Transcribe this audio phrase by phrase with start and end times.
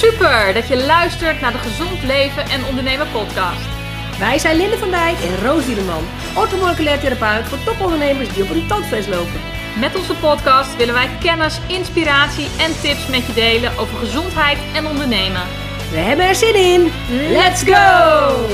[0.00, 3.66] Super dat je luistert naar de Gezond Leven en Ondernemen podcast.
[4.18, 6.04] Wij zijn Linde van Dijk en Roos Dielerman,
[6.36, 9.40] orthomoleculair therapeut voor topondernemers die op een tandvlees lopen.
[9.78, 14.86] Met onze podcast willen wij kennis, inspiratie en tips met je delen over gezondheid en
[14.86, 15.42] ondernemen.
[15.90, 16.92] We hebben er zin in.
[17.30, 18.46] Let's go!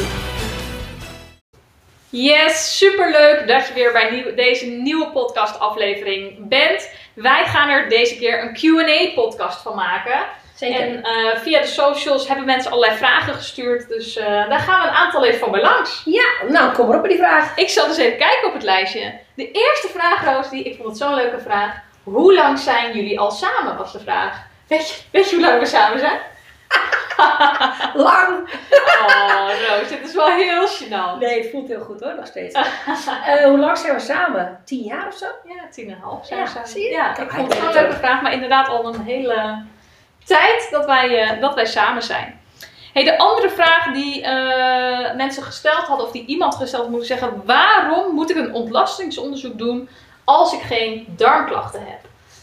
[2.11, 6.91] Yes, superleuk dat je weer bij nieuw- deze nieuwe podcast aflevering bent.
[7.15, 10.21] Wij gaan er deze keer een Q&A podcast van maken.
[10.61, 10.81] Zeker.
[10.81, 13.89] En eh, via de socials hebben mensen allerlei vragen gestuurd.
[13.89, 16.03] Dus eh, daar gaan we een aantal even van bij langs.
[16.05, 17.57] Ja, nou kom maar op met die vraag.
[17.57, 19.13] Ik zal dus even kijken op het lijstje.
[19.35, 21.75] De eerste vraag, Roos, die, ik vond het zo'n leuke vraag.
[22.03, 24.43] Hoe lang zijn jullie al samen, was de vraag.
[24.67, 26.19] Weet je, weet je hoe lang we samen zijn?
[27.95, 28.49] Lang.
[29.07, 31.19] Oh, Roos, dit is wel heel gênant.
[31.19, 32.55] Nee, het voelt heel goed hoor, nog steeds.
[32.55, 34.61] Eh, hoe lang zijn we samen?
[34.65, 35.27] Tien jaar of zo?
[35.45, 36.69] Ja, tien en een half zijn Ja, we samen.
[36.69, 36.91] zie je?
[36.91, 39.63] Ja, ik vond het wel een leuke vraag, maar inderdaad al een hele
[40.31, 42.41] tijd dat wij, eh, dat wij samen zijn.
[42.93, 47.43] Hey, de andere vraag die eh, mensen gesteld hadden, of die iemand gesteld moet zeggen:
[47.45, 49.89] waarom moet ik een ontlastingsonderzoek doen
[50.25, 51.99] als ik geen darmklachten heb?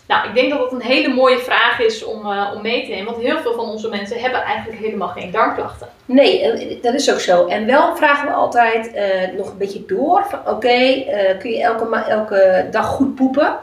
[0.07, 2.89] Nou, ik denk dat dat een hele mooie vraag is om, eh, om mee te
[2.89, 5.87] nemen, want heel veel van onze mensen hebben eigenlijk helemaal geen darmklachten.
[6.05, 7.45] Nee, dat is ook zo.
[7.45, 8.91] En wel vragen we altijd
[9.37, 10.25] nog een beetje door.
[10.45, 11.05] Oké,
[11.39, 13.59] kun je elke, elke dag goed poepen?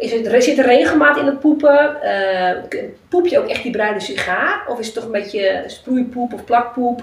[0.00, 2.02] Is het, zit er regelmaat in het poepen?
[2.02, 4.64] Eh, poep je ook echt die bruine sigaar?
[4.68, 7.02] Of is het toch een beetje sproeipoep of plakpoep?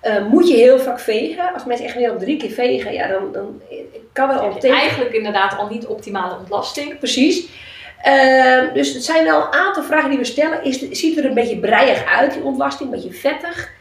[0.00, 1.52] Eh, moet je heel vaak vegen?
[1.52, 3.62] Als mensen echt meer dan drie keer vegen, ja, dan, dan
[4.12, 4.78] kan wel al teken.
[4.78, 6.98] eigenlijk inderdaad al niet optimale ontlasting.
[6.98, 7.48] Precies.
[8.02, 10.64] Ehm, dus het zijn wel een aantal vragen die we stellen.
[10.64, 13.72] Is, ziet er een beetje breiig uit, die ontlasting, een beetje vettig?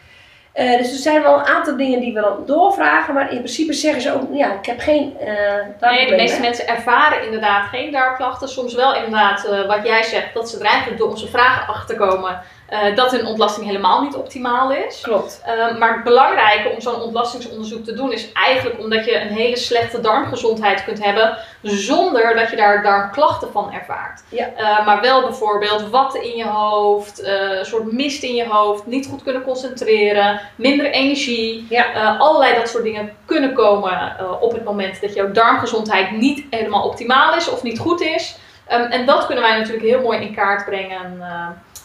[0.54, 3.74] Eh, dus er zijn wel een aantal dingen die we dan doorvragen, maar in principe
[3.74, 7.92] zeggen ze ook, ja, ik heb geen eh Nee, de meeste mensen ervaren inderdaad geen
[7.92, 8.50] darmklachten.
[8.50, 11.96] Soms wel inderdaad eh, wat jij zegt, dat ze er eigenlijk door onze vragen achter
[11.96, 12.42] komen
[12.74, 15.02] eh, dat hun ontlasting helemaal niet optimaal is.
[15.02, 15.42] Klopt.
[15.46, 19.58] Eh, maar het belangrijke om zo'n ontlastingsonderzoek te doen is eigenlijk omdat je een hele
[19.58, 24.24] slechte darmgezondheid kunt hebben zonder dat je daar darmklachten van ervaart.
[24.30, 24.50] Ja.
[24.56, 29.08] Eh, maar wel bijvoorbeeld watten in je hoofd, een soort mist in je hoofd, niet
[29.08, 31.66] goed kunnen concentreren, minder energie.
[31.70, 32.16] Ja.
[32.18, 37.36] Allerlei dat soort dingen kunnen komen op het moment dat jouw darmgezondheid niet helemaal optimaal
[37.36, 38.38] is of niet goed is.
[38.68, 41.22] Ehm, en dat kunnen wij natuurlijk heel mooi in kaart brengen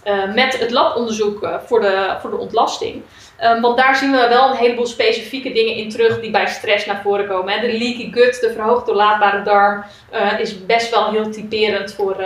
[0.02, 3.02] eh, met het labonderzoek eh, voor, de, voor de ontlasting.
[3.36, 6.86] Ehm, want daar zien we wel een heleboel specifieke dingen in terug die bij stress
[6.86, 7.52] naar voren komen.
[7.52, 7.60] Hè.
[7.60, 12.16] De leaky gut, de verhoogd doorlaatbare darm, eh, is best wel heel typerend voor,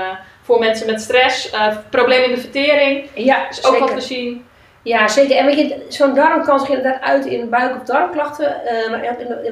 [0.43, 1.51] voor mensen met stress.
[1.91, 3.87] Problemen in de vertering Ja, is ook zeker.
[3.87, 4.45] wat we zien.
[4.83, 5.37] Ja, zeker.
[5.37, 8.57] En weet je, zo'n darm kan zich inderdaad uit in buik- of darmklachten.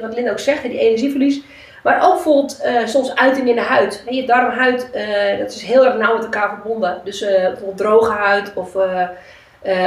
[0.01, 1.41] wat Linda ook zegt, die energieverlies.
[1.81, 4.03] Maar ook bijvoorbeeld eh, soms uiting in de huid.
[4.09, 7.01] Je darmhuid, eh, dat is heel erg nauw met elkaar verbonden.
[7.03, 8.75] Dus eh, bijvoorbeeld droge huid of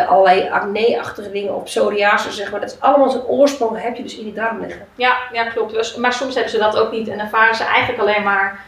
[0.09, 2.61] allerlei acne-achtige dingen of psoriasis, zeg maar.
[2.61, 4.87] Dat is allemaal zijn oorsprong heb je dus in die darm liggen.
[4.95, 5.73] Ja, ja klopt.
[5.73, 8.61] Dus- maar soms hebben ze dat ook niet en ervaren ze eigenlijk alleen maar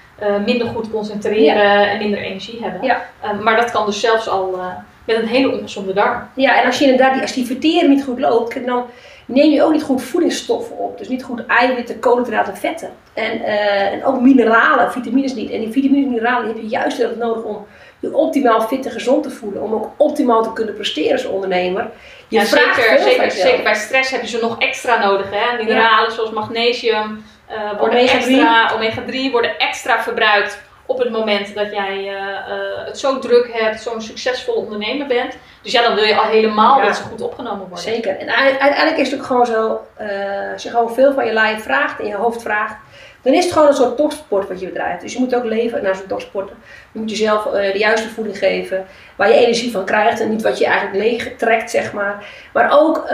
[0.45, 2.83] minder goed concentreren en minder energie hebben.
[2.83, 3.03] Ja.
[3.41, 4.61] Maar dat kan dus zelfs al
[5.05, 6.29] met een hele ongezonde darm.
[6.35, 8.87] Ja, en als je inderdaad die, als die vertering niet goed loopt, dan
[9.27, 10.99] neem je ook niet goed voedingsstoffen op.
[10.99, 12.91] Dus niet goed eiwitten, koolhydraten, vetten.
[13.13, 15.51] En, eh, en ook mineralen, vitamines niet.
[15.51, 17.67] En die vitamines en mineralen heb je juist heel erg nodig om
[18.01, 19.63] je optimaal fit en gezond te voelen.
[19.63, 21.91] Om ook optimaal te kunnen presteren als ondernemer.
[22.29, 25.27] Je Ja, vraagt zeker, zeker, bij stress heb je ze nog extra nodig.
[25.31, 25.57] Hè?
[25.57, 28.13] Mineralen zoals magnesium eh, worden Omega-3.
[28.13, 33.51] extra, omega-3 worden extra verbruikt op het moment dat jij eh, eh, het zo druk
[33.53, 35.37] hebt, zo'n succesvol ondernemer bent.
[35.63, 36.87] Dus ja, dan wil je al helemaal Ja.
[36.87, 37.79] dat ze goed opgenomen worden.
[37.79, 38.17] Zeker.
[38.19, 40.09] En uiteindelijk is het ook gewoon zo, eh,
[40.53, 42.77] als je gewoon veel van je lijf vraagt en je hoofd vraagt,
[43.23, 45.03] dan is het gewoon een soort topsport wat je bedrijft.
[45.03, 46.57] Dus je moet ook leven naar zo'n topsporten.
[46.93, 48.87] Je moet jezelf de juiste voeding geven,
[49.17, 52.25] waar je energie van krijgt en niet wat je eigenlijk leeg trekt, zeg maar.
[52.53, 53.07] Maar ook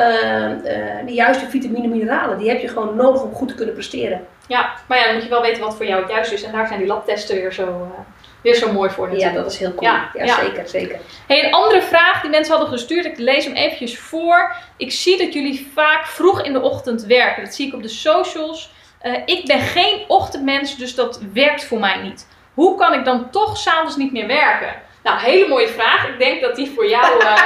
[1.06, 4.26] de juiste vitamine en mineralen, die heb je gewoon nodig om goed te kunnen presteren.
[4.52, 6.42] Ja, maar ja, dan moet je wel weten wat voor jou het juist is.
[6.42, 8.00] En daar zijn die labtesten weer zo, eh,
[8.42, 9.42] weer zo mooi voor Ja, natuurlijk.
[9.42, 9.90] dat is heel cool.
[9.90, 10.34] Ja, Ja, ja.
[10.40, 10.98] zeker, zeker.
[11.26, 14.54] Hey, een andere vraag die mensen hadden gestuurd, ik lees hem eventjes voor.
[14.76, 17.44] Ik zie dat jullie vaak vroeg in de ochtend werken.
[17.44, 18.72] Dat zie ik op de socials.
[18.98, 22.26] Eh, ik ben geen ochtendmens, dus dat werkt voor mij niet.
[22.54, 24.74] Hoe kan ik dan toch s'avonds niet meer werken?
[25.02, 26.08] Nou, hele mooie vraag.
[26.08, 27.38] Ik denk dat die voor jou eh, eh,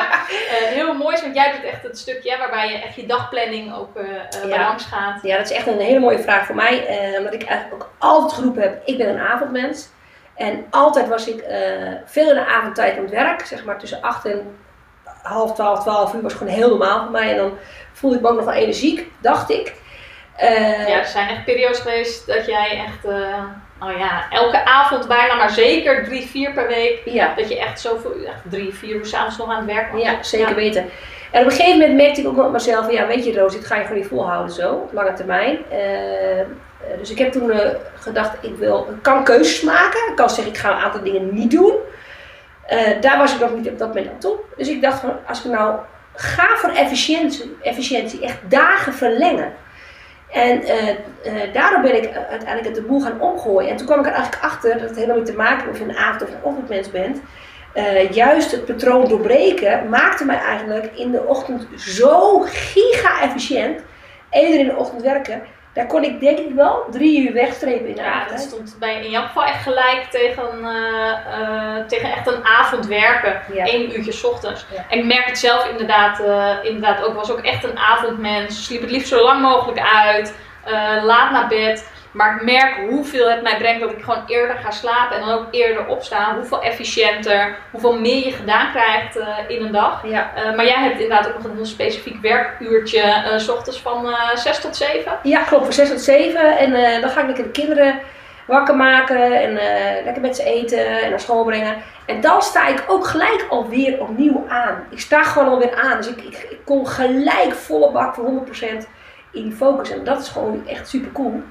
[0.50, 3.96] heel mooi is, want jij doet echt het stukje waarbij je echt je dagplanning ook
[3.96, 4.04] eh
[4.42, 4.58] eh, Ja.
[4.58, 5.22] langs gaat.
[5.22, 6.86] Ja, dat is echt een hele mooie vraag voor mij.
[7.18, 9.88] omdat ik eigenlijk ook altijd geroepen heb, ik ben een avondmens.
[10.34, 11.44] En altijd was ik
[12.04, 13.46] veel in de avondtijd aan het werk.
[13.46, 14.58] Zeg maar tussen 8 en
[15.22, 17.30] half 12, 12 uur was gewoon heel normaal voor mij.
[17.30, 17.58] En dan
[17.92, 19.74] voelde ik me ook nog wel energiek, dacht ik.
[20.38, 23.04] Ja, er zijn echt periodes geweest dat jij echt
[23.80, 27.00] nou ja, elke avond bijna, maar zeker drie, vier per week.
[27.04, 30.02] Ja, Dat je echt zoveel, echt drie, vier uur s'avonds nog aan het werk was.
[30.02, 30.54] ja zeker Ja.
[30.54, 30.84] weten.
[31.30, 33.66] En op een gegeven moment merkte ik ook met mezelf, ja weet je Roos, dit
[33.66, 35.58] ga je gewoon niet volhouden zo, op lange termijn.
[35.70, 36.46] Eh, eh,
[36.98, 37.68] dus ik heb toen eh,
[38.00, 40.00] gedacht, ik, wil, ik kan keuzes maken.
[40.10, 41.74] Ik kan zeggen, ik ga een aantal dingen niet doen.
[43.00, 44.36] Daar was ik nog niet op dat moment aan toe.
[44.56, 45.74] Dus ik dacht van, als ik nou
[46.14, 49.52] ga voor efficiëntie, efficiëntie echt dagen verlengen.
[50.32, 53.70] En eh, eh, daardoor ben ik uiteindelijk de boel gaan omgooien.
[53.70, 55.78] En toen kwam ik er eigenlijk achter dat het helemaal niet te maken heeft of
[55.78, 57.20] je een avond- of een ochtendmens bent.
[57.72, 63.80] Eh, juist het patroon doorbreken maakte mij eigenlijk in de ochtend zo giga-efficiënt.
[64.30, 65.42] Eerder in de ochtend werken.
[65.76, 69.04] Daar kon ik denk ik wel drie uur wegstrepen in de Ja, dat stond bij,
[69.04, 73.40] in jouw geval echt gelijk tegen, eh, eh, tegen echt een avond werken.
[73.52, 73.66] Ja.
[73.66, 74.66] Eén uurtje 's ochtends.
[74.74, 74.84] Ja.
[74.88, 77.14] En ik merk het zelf inderdaad, eh, inderdaad ook.
[77.14, 78.64] was ook echt een avondmens.
[78.64, 80.34] Sliep het liefst zo lang mogelijk uit.
[80.66, 81.88] Eh, laat naar bed.
[82.16, 85.16] Maar ik merk hoeveel het mij brengt dat ik gewoon eerder ga slapen.
[85.16, 86.36] En dan ook eerder opstaan.
[86.36, 87.56] Hoeveel efficiënter.
[87.70, 90.02] Hoeveel meer je gedaan krijgt eh, in een dag.
[90.06, 90.30] Ja.
[90.34, 93.00] Eh, maar jij hebt inderdaad ook nog een heel specifiek werkuurtje.
[93.00, 95.12] eh, s ochtends van eh 6 tot 7.
[95.22, 96.58] Ja, klopt, van 6 tot 7.
[96.58, 97.98] En dan ga ik lekker de kinderen
[98.46, 99.52] wakker maken en
[100.04, 101.76] lekker met ze eten en naar school brengen.
[102.06, 104.84] En dan sta ik ook gelijk alweer opnieuw aan.
[104.90, 105.96] Ik sta gewoon alweer aan.
[105.96, 108.86] Dus ik, ik, ik kom gelijk volle bak voor 100%
[109.36, 109.90] in die focus.
[109.90, 111.42] En dat is gewoon echt super cool.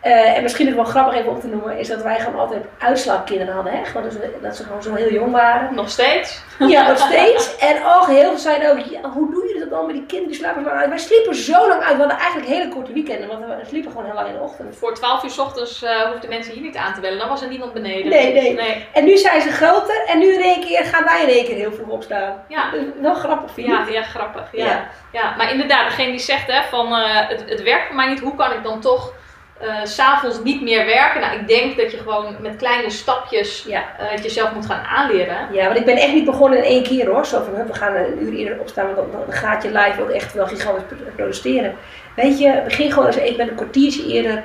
[0.00, 2.62] Eh, en misschien nog wel grappig even op te noemen, is dat wij gewoon altijd
[2.78, 3.72] uitslaapkinderen hadden.
[3.72, 3.84] Hè?
[3.84, 5.74] Gewoon dat, ze, dat ze gewoon zo heel jong waren.
[5.74, 6.42] Nog steeds.
[6.58, 7.56] Ja, nog steeds.
[7.56, 10.40] En oh, heel veel zeiden ook, ja, hoe doe je dan met die kinderen die
[10.40, 10.88] slapen zo lang uit?
[10.88, 11.94] Wij sliepen zo lang uit.
[11.94, 14.76] We hadden eigenlijk hele korte weekenden, want we sliepen gewoon heel lang in de ochtend.
[14.76, 17.18] Voor 12 uur 's ochtends eh hoefden mensen hier niet aan te bellen.
[17.18, 18.08] Dan was er niemand beneden.
[18.08, 18.54] Nee, nee.
[18.54, 18.86] nee.
[18.92, 21.56] En nu zijn ze groter en nu in één keer gaan wij in één keer
[21.56, 22.44] heel vroeg opstaan.
[22.48, 22.72] Ja.
[22.72, 23.66] Is wel grappig, vind?
[23.66, 24.48] Ja, ja, grappig.
[24.52, 24.64] Ja.
[24.64, 24.88] Ja.
[25.12, 25.34] Ja.
[25.36, 28.34] maar inderdaad, degene die zegt hè, van eh, het, het werkt voor mij niet, hoe
[28.34, 29.12] kan ik dan toch
[29.58, 31.20] eh, s s'avonds niet meer werken?
[31.20, 33.82] Nou, ik denk dat je gewoon met kleine stapjes Ja.
[33.98, 35.36] eh, het jezelf moet gaan aanleren.
[35.52, 37.26] Ja, want ik ben echt niet begonnen in één keer hoor.
[37.26, 40.10] Zo van, we gaan een uur eerder opstaan, want dan, dan gaat je live ook
[40.10, 41.74] echt wel gigantisch pro- protesteren.
[42.16, 44.42] Weet je, begin gewoon eens even met een kwartiertje eerder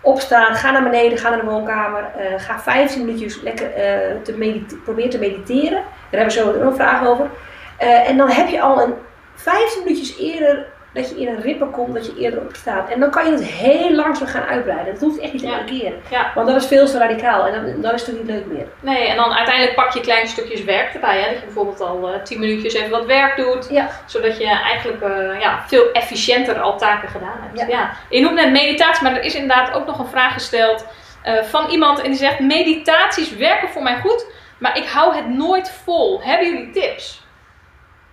[0.00, 0.54] opstaan.
[0.54, 2.04] Ga naar beneden, ga naar de woonkamer.
[2.16, 5.82] eh, ga 15 minuutjes lekker eh, te probeer te mediteren.
[6.10, 7.30] Daar hebben we zo nog een vraag over.
[7.78, 8.94] Eh, en dan heb je al een
[9.34, 12.90] 15 minuutjes eerder dat je in een ritme komt, dat je eerder opstaat.
[12.90, 14.92] En dan kan je het heel langzaam gaan uitbreiden.
[14.92, 15.52] Dat hoeft echt niet Ja.
[15.52, 15.92] elke keer.
[16.10, 16.32] Ja.
[16.34, 18.66] Want dat is veel te radicaal en dan, dan is het niet leuk meer.
[18.80, 21.18] Nee, en dan uiteindelijk pak je kleine stukjes werk erbij.
[21.20, 21.28] Hè?
[21.30, 23.66] Dat je bijvoorbeeld al eh 10 minuutjes even wat werk doet.
[23.70, 23.88] Ja.
[24.06, 27.58] Zodat je eigenlijk eh, ja, veel efficiënter al taken gedaan hebt.
[27.58, 27.66] Ja.
[27.66, 27.90] Ja.
[28.10, 30.86] Je noemt net meditatie, maar er is inderdaad ook nog een vraag gesteld
[31.22, 32.00] eh, van iemand.
[32.00, 34.26] En die zegt, meditaties werken voor mij goed,
[34.58, 36.20] maar ik hou het nooit vol.
[36.22, 37.26] Hebben jullie tips?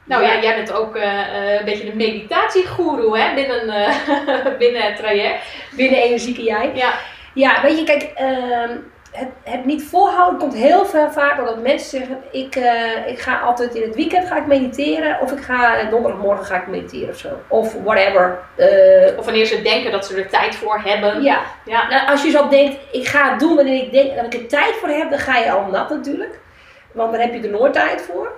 [0.05, 0.41] Nou ja, Ja.
[0.41, 5.43] jij bent ook eh, eh, een beetje de meditatiegoeroe hè, binnen, eh, binnen het traject.
[5.71, 6.71] Binnen energieke jij.
[6.73, 6.93] Ja,
[7.33, 8.77] Ja, weet je, kijk, ehm,
[9.11, 12.55] het, het niet volhouden komt heel veel vaak omdat mensen zeggen, ik,
[13.07, 16.67] ik ga altijd in het weekend ga ik mediteren of ik ga donderdagmorgen ga ik
[16.67, 17.29] mediteren of zo.
[17.47, 18.39] Of whatever.
[19.17, 21.21] Of wanneer ze denken dat ze er tijd voor hebben.
[21.23, 21.87] ja, Ja.
[21.89, 24.47] nou, als je zo denkt, ik ga het doen wanneer ik denk dat ik er
[24.47, 26.39] tijd voor heb, dan ga je al nat natuurlijk.
[26.91, 28.31] Want dan heb je er nooit tijd voor.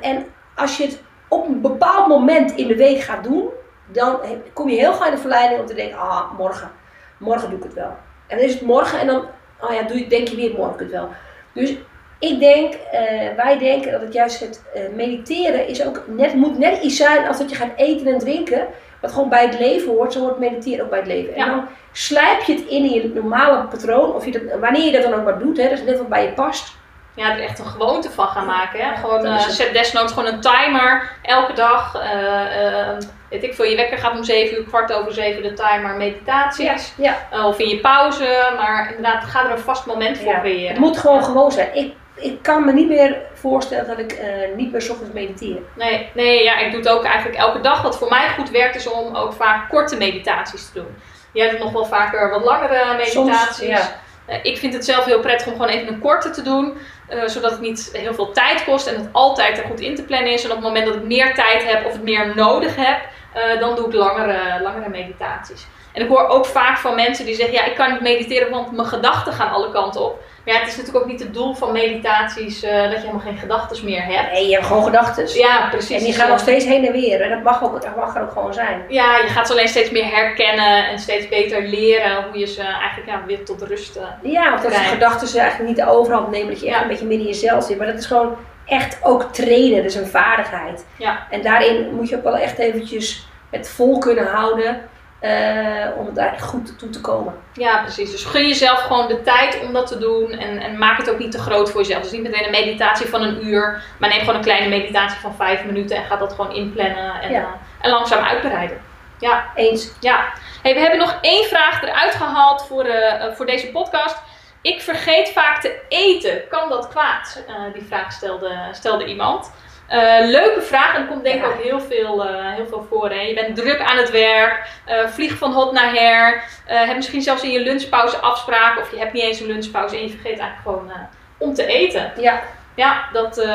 [0.00, 0.26] En
[0.56, 3.48] als je het op een bepaald moment in de week gaat doen,
[3.86, 4.20] dan
[4.52, 6.70] kom je heel gauw in de verleiding om te denken, ah, morgen,
[7.18, 7.96] morgen doe ik het wel.
[8.26, 9.24] En dan is het morgen en dan,
[9.60, 11.10] oh ja, doe je, denk je weer morgen doe ik het wel.
[11.52, 11.76] Dus
[12.18, 16.58] ik denk, eh, wij denken dat het juist het eh, mediteren is ook net, moet
[16.58, 18.66] net iets zijn als dat je gaat eten en drinken.
[19.00, 21.36] Wat gewoon bij het leven hoort, zo hoort mediteren ook bij het leven.
[21.36, 21.44] Ja.
[21.44, 24.92] En dan slijp je het in in je normale patroon, of je dat, wanneer je
[24.92, 26.76] dat dan ook maar doet, hè, dat is net wat bij je past.
[27.16, 28.80] Ja, er echt een gewoonte van gaan maken.
[28.80, 28.96] Hè?
[28.96, 29.42] Gewoon, het.
[29.52, 31.94] zet desnoods gewoon een timer elke dag.
[31.94, 32.96] eh,
[33.30, 36.92] weet ik veel, je wekker gaat om 7 uur, kwart over 7 de timer meditaties.
[36.96, 37.16] Ja.
[37.44, 38.52] Of in je pauze.
[38.56, 40.40] Maar inderdaad, ga er een vast moment voor Ja.
[40.40, 40.68] creëren.
[40.70, 41.68] Het moet gewoon gewoon zijn.
[41.74, 44.20] Ik, ik kan me niet meer voorstellen dat ik
[44.56, 45.58] niet meer 's ochtends mediteer.
[45.74, 47.82] Nee, nee ja, ik doe het ook eigenlijk elke dag.
[47.82, 50.96] Wat voor mij goed werkt is om ook vaak korte meditaties te doen.
[51.32, 53.12] Jij doet nog wel vaker wat langere meditaties.
[53.12, 53.80] Soms, ja.
[54.26, 56.78] Eh, ik vind het zelf heel prettig om gewoon even een korte te doen.
[57.08, 60.02] eh, zodat het niet heel veel tijd kost en het altijd er goed in te
[60.02, 60.44] plannen is.
[60.44, 63.00] En op het moment dat ik meer tijd heb of het meer nodig heb,
[63.32, 65.66] eh, dan doe ik langere, langere meditaties.
[65.92, 68.72] En ik hoor ook vaak van mensen die zeggen, ja ik kan niet mediteren want
[68.72, 70.22] mijn gedachten gaan alle kanten op.
[70.46, 73.20] Maar ja, het is natuurlijk ook niet het doel van meditaties eh, dat je helemaal
[73.20, 74.32] geen gedachten meer hebt.
[74.32, 75.28] Nee, je hebt gewoon gedachten.
[75.38, 75.98] Ja, precies.
[75.98, 77.20] En die gaan nog steeds heen en weer.
[77.20, 78.82] En dat mag, ook, dat mag er ook gewoon zijn.
[78.88, 82.62] Ja, je gaat ze alleen steeds meer herkennen en steeds beter leren hoe je ze
[82.62, 83.96] eigenlijk ja, weer tot rust.
[83.96, 86.48] eh, Ja, of dat je gedachten ze eigenlijk niet de overhand nemen.
[86.52, 87.78] Dat je echt een beetje midden in jezelf zit.
[87.78, 88.36] Maar dat is gewoon
[88.66, 89.76] echt ook trainen.
[89.76, 90.86] Dat is een vaardigheid.
[90.96, 91.26] Ja.
[91.30, 94.80] En daarin moet je ook wel echt eventjes het vol kunnen houden.
[95.20, 97.34] Eh, om daar goed toe te komen.
[97.52, 98.10] Ja, precies.
[98.10, 101.18] Dus gun jezelf gewoon de tijd om dat te doen en, en maak het ook
[101.18, 102.02] niet te groot voor jezelf.
[102.02, 105.34] Dus niet meteen een meditatie van een uur, maar neem gewoon een kleine meditatie van
[105.34, 107.40] vijf minuten en ga dat gewoon inplannen en, Ja.
[107.40, 107.46] eh,
[107.80, 108.80] en langzaam uitbreiden.
[109.18, 109.92] Ja, Eens.
[110.00, 110.24] ja.
[110.62, 114.16] Hey, we hebben nog één vraag eruit gehaald voor, eh, voor deze podcast.
[114.60, 116.48] Ik vergeet vaak te eten.
[116.48, 117.44] Kan dat kwaad?
[117.72, 119.52] Die vraag stelde, stelde iemand.
[119.88, 121.48] Eh, leuke vraag en er komt denk ik Ja.
[121.48, 123.10] ook heel veel, eh, heel veel voor.
[123.10, 123.20] Hè?
[123.20, 126.44] Je bent druk aan het werk, eh, vlieg van hot naar her.
[126.66, 130.02] hebt misschien zelfs in je lunchpauze afspraken of je hebt niet eens een lunchpauze en
[130.02, 130.92] je vergeet eigenlijk gewoon
[131.38, 132.12] om te eten.
[132.16, 132.40] Ja,
[132.74, 133.46] Ja, dat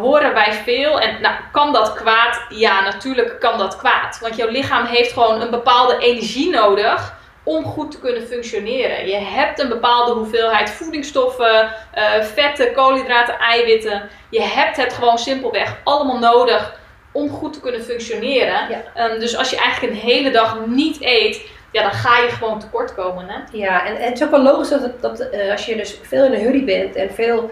[0.00, 1.00] horen wij veel.
[1.00, 2.44] En nou, kan dat kwaad?
[2.48, 4.18] Ja, natuurlijk kan dat kwaad.
[4.20, 7.14] Want jouw lichaam heeft gewoon een bepaalde energie nodig
[7.56, 9.06] om goed te kunnen functioneren.
[9.08, 14.02] Je hebt een bepaalde hoeveelheid voedingsstoffen, eh, vetten, koolhydraten, eiwitten.
[14.30, 16.78] Je hebt het gewoon simpelweg allemaal nodig
[17.12, 18.68] om goed te kunnen functioneren.
[18.70, 18.82] Ja.
[18.94, 21.40] Ehm, dus als je eigenlijk een hele dag niet eet,
[21.72, 23.28] ja, dan ga je gewoon tekort komen.
[23.28, 23.38] Hè?
[23.58, 23.86] ja.
[23.86, 26.24] En, en het is ook wel logisch dat, het- dat eh, als je dus veel
[26.24, 27.50] in een hurry bent en veel,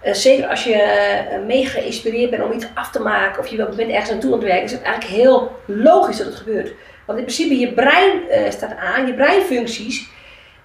[0.00, 3.56] eh, zeker als je eh, mega geïnspireerd bent om iets af te maken of je
[3.56, 6.72] bent ergens naartoe aan het werken, is het eigenlijk heel logisch dat het gebeurt.
[7.06, 10.08] Want in principe je brein eh, staat aan, je breinfuncties,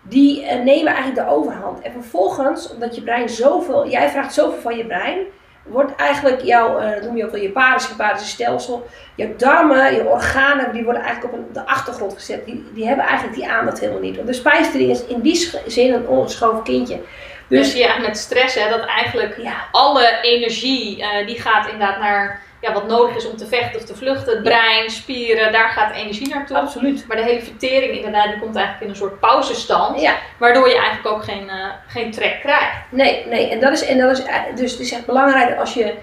[0.01, 1.81] die eh, nemen eigenlijk de overhand.
[1.81, 5.17] En vervolgens, omdat je brein zoveel, jij vraagt zoveel van je brein,
[5.63, 10.07] wordt eigenlijk jouw, eh, dat noem je ook wel je parasympathische stelsel, je darmen, je
[10.07, 12.45] organen, die worden eigenlijk op, de achtergrond gezet.
[12.45, 14.15] Die, die hebben eigenlijk die aandacht helemaal niet.
[14.15, 16.99] Want de spijsvertering is in die zin een ongeschoven kindje.
[17.47, 22.41] Dus Dus eigenlijk met stress, hè, dat eigenlijk ja, alle energie die gaat inderdaad naar
[22.61, 24.33] ja, wat nodig is om te vechten of te vluchten.
[24.33, 26.57] Het brein, spieren, daar gaat energie naartoe.
[26.57, 27.05] absoluut.
[27.07, 30.01] Maar de hele vertering inderdaad, die komt eigenlijk in een soort pauzestand.
[30.01, 32.75] Ja, Waardoor je eigenlijk ook geen, eh, geen trek krijgt.
[32.89, 33.49] nee, nee.
[33.49, 35.93] En dat is, en dat is eh, dus het is echt belangrijk als je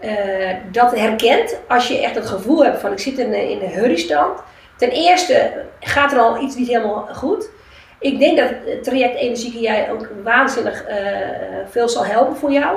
[0.00, 1.60] eh, dat herkent.
[1.68, 4.40] Als je echt het gevoel hebt van ik zit in, een- in een hurrystand.
[4.76, 7.48] Ten eerste gaat er al iets niet helemaal goed.
[8.00, 10.84] Ik denk dat het traject Energieke Jij ook waanzinnig
[11.70, 12.76] veel zal helpen voor jou.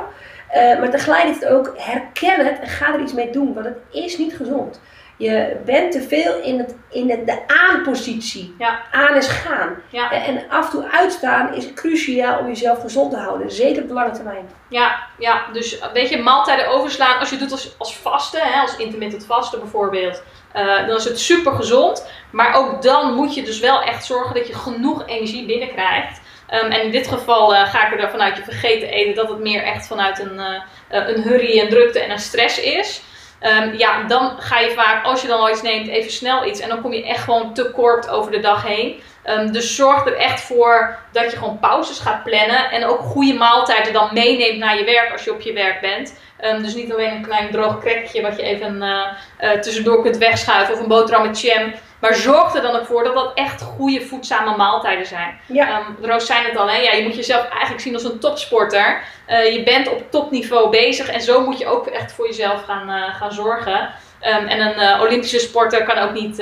[0.52, 4.18] Eh, maar tegelijkertijd ook herken het en ga er iets mee doen, want het is
[4.18, 4.82] niet gezond.
[5.18, 8.56] Je bent te veel in, het, in de aan-positie.
[8.58, 8.80] Ja.
[8.92, 9.76] Aan is gaan.
[9.90, 10.12] Ja.
[10.12, 13.52] En, af en toe uitstaan is cruciaal om jezelf gezond te houden.
[13.52, 14.50] Zeker op de lange termijn.
[14.70, 17.20] Ja, ja, dus weet je, maaltijden overslaan.
[17.20, 21.04] Als je het doet als, als vasten, hè, als intermittent vasten bijvoorbeeld, eh, dan is
[21.04, 22.08] het super gezond.
[22.32, 26.21] Maar ook dan moet je dus wel echt zorgen dat je genoeg energie binnenkrijgt.
[26.52, 29.30] Ehm, en in dit geval eh, ga ik ervan uit, je vergeet te eten, dat
[29.30, 33.02] het meer echt vanuit een, eh, een hurry, een drukte en een stress is.
[33.40, 36.60] Ehm, ja, dan ga je vaak, als je dan al iets neemt, even snel iets.
[36.60, 39.02] En dan kom je echt gewoon te kort over de dag heen.
[39.24, 42.72] Ehm, dus zorg er echt voor dat je gewoon pauzes gaat plannen.
[42.72, 46.20] En ook goede maaltijden dan meeneemt naar je werk als je op je werk bent.
[46.62, 48.84] Dus niet alleen een klein droog crackje wat je even
[49.62, 50.74] tussendoor kunt wegschuiven.
[50.74, 51.74] Of een boterham met jam.
[52.02, 55.40] Maar zorg er dan ook voor dat dat echt goede voedzame maaltijden zijn.
[55.46, 56.78] Ja, Ehm, Roos zei het al, hè?
[56.78, 59.02] Ja, je moet jezelf eigenlijk zien als een topsporter.
[59.26, 62.90] Eh, je bent op topniveau bezig en zo moet je ook echt voor jezelf gaan,
[62.90, 63.90] eh, gaan zorgen.
[64.20, 66.40] Ehm, en een eh, Olympische sporter kan ook niet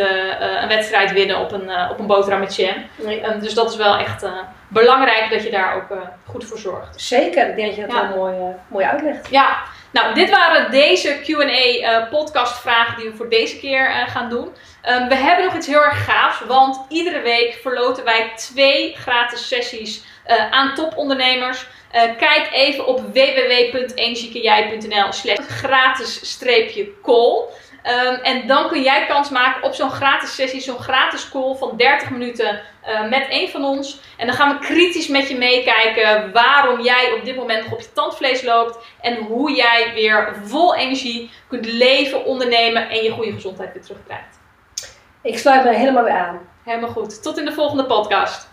[0.61, 2.73] een wedstrijd winnen op een, op een boterham met jam.
[2.95, 3.21] nee.
[3.21, 4.25] Ehm, dus dat is wel echt
[4.67, 7.01] belangrijk dat je daar ook goed voor zorgt.
[7.01, 7.49] zeker.
[7.49, 8.07] Ik denk dat je dat Ja.
[8.07, 8.35] wel mooi,
[8.67, 9.29] mooi uitlegt.
[9.29, 9.57] Ja,
[9.91, 14.50] nou, dit waren deze QA-podcastvragen die we voor deze keer eh, gaan doen.
[14.81, 19.48] Ehm, we hebben nog iets heel erg gaafs, want iedere week verloten wij twee gratis
[19.48, 21.65] sessies eh, aan topondernemers.
[21.91, 27.43] Eh, kijk even op www.energiekejij.nl slash gratis-call.
[27.83, 31.77] Ehm, en dan kun jij kans maken op zo'n gratis sessie, zo'n gratis call van
[31.77, 34.00] 30 minuten eh, met een van ons.
[34.17, 37.81] En dan gaan we kritisch met je meekijken waarom jij op dit moment nog op
[37.81, 38.77] je tandvlees loopt.
[39.01, 44.39] En hoe jij weer vol energie kunt leven, ondernemen en je goede gezondheid weer terugkrijgt.
[45.21, 46.39] Ik sluit me helemaal weer aan.
[46.63, 47.24] Helemaal goed.
[47.24, 48.49] Tot in de volgende podcast.